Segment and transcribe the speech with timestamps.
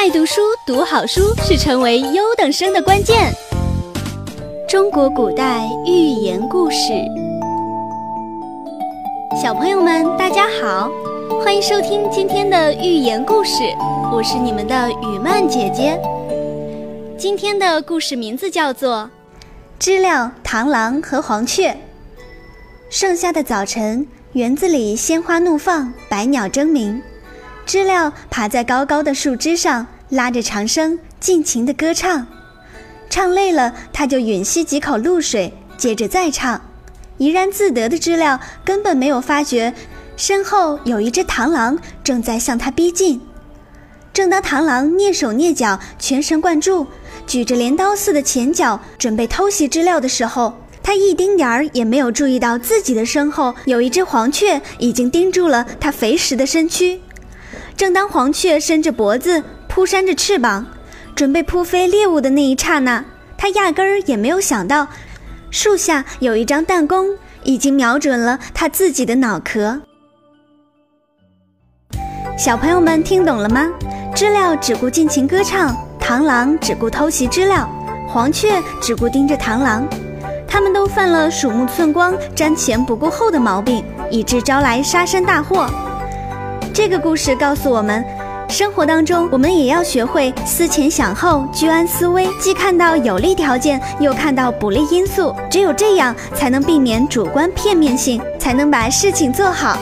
[0.00, 3.30] 爱读书、读好书是成为优等生的关键。
[4.66, 7.04] 中国古代寓言故事，
[9.42, 10.90] 小朋友们大家好，
[11.44, 13.50] 欢迎收听今天的寓言故事，
[14.10, 16.00] 我是你们的雨曼姐姐。
[17.18, 19.10] 今天的故事名字叫做
[19.78, 21.72] 《知了、螳螂和黄雀》。
[22.88, 27.02] 盛夏的早晨，园子里鲜花怒放，百鸟争鸣。
[27.66, 32.26] 知了爬在高高的树枝上，拉着长声，尽情地歌唱。
[33.08, 36.60] 唱累了，他就吮吸几口露水，接着再唱。
[37.18, 39.74] 怡然自得的知了根本没有发觉，
[40.16, 43.20] 身后有一只螳螂正在向他逼近。
[44.12, 46.86] 正当螳螂蹑手蹑脚、全神贯注，
[47.26, 57.00] 举着镰刀似的前脚准备偷袭知了的时候，它一丁点儿也没有注意到自己的身后有一只黄雀已经盯住了它肥实的身躯。
[57.76, 60.66] 正当黄雀伸着脖子、扑扇着翅膀，
[61.14, 63.04] 准备扑飞猎物的那一刹那，
[63.38, 64.88] 它压根儿也没有想到，
[65.52, 67.06] 树下有一张弹弓
[67.44, 69.80] 已经瞄准了它自己的脑壳。
[72.36, 73.68] 小朋友们听懂了吗？
[74.12, 77.66] 知了只顾尽情歌唱，螳螂只顾偷袭知了，
[78.08, 79.86] 黄雀只顾盯着螳螂，
[80.48, 85.70] 他们都犯了鼠目寸光、瞻前不顾后的毛病，以致招来杀身大祸。
[86.74, 88.04] 这个故事告诉我们，
[88.50, 95.32] 生活当中我们也要学会思前想后、居安思危，既看到有利条件，又看到不利因素。
[95.48, 99.78] 只有这样，才能避免主观片面性，才能把事情做好。